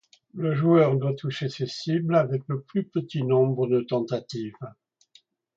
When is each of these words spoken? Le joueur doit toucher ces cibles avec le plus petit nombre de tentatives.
Le 0.33 0.55
joueur 0.55 0.97
doit 0.97 1.13
toucher 1.13 1.47
ces 1.47 1.67
cibles 1.67 2.15
avec 2.15 2.41
le 2.47 2.61
plus 2.63 2.85
petit 2.85 3.21
nombre 3.21 3.67
de 3.67 3.81
tentatives. 3.81 4.57